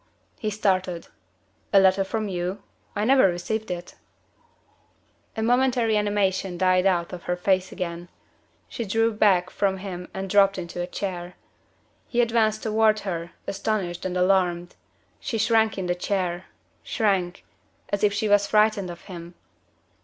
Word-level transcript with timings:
He 0.39 0.49
started. 0.49 1.09
"A 1.71 1.79
letter 1.79 2.03
from 2.03 2.27
you? 2.27 2.63
I 2.95 3.05
never 3.05 3.27
received 3.27 3.69
it." 3.69 3.93
The 5.35 5.43
momentary 5.43 5.95
animation 5.95 6.57
died 6.57 6.87
out 6.87 7.13
of 7.13 7.25
her 7.25 7.35
face 7.35 7.71
again. 7.71 8.09
She 8.67 8.83
drew 8.83 9.13
back 9.13 9.51
from 9.51 9.77
him 9.77 10.07
and 10.11 10.27
dropped 10.27 10.57
into 10.57 10.81
a 10.81 10.87
chair. 10.87 11.35
He 12.07 12.19
advanced 12.19 12.63
toward 12.63 13.01
her, 13.01 13.33
astonished 13.45 14.03
and 14.03 14.17
alarmed. 14.17 14.73
She 15.19 15.37
shrank 15.37 15.77
in 15.77 15.85
the 15.85 15.93
chair 15.93 16.45
shrank, 16.81 17.45
as 17.89 18.03
if 18.03 18.11
she 18.11 18.27
was 18.27 18.47
frightened 18.47 18.89
of 18.89 19.01
him. 19.01 19.35